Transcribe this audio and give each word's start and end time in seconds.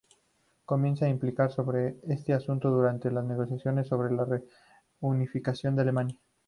Comienza 0.65 1.05
a 1.05 1.09
implicarse 1.09 1.57
sobre 1.57 1.99
este 2.07 2.33
asunto 2.33 2.71
durante 2.71 3.11
las 3.11 3.23
negociaciones 3.23 3.87
sobre 3.87 4.11
la 4.11 4.25
reunificación 4.99 5.75
de 5.75 5.81
Alemania. 5.83 6.17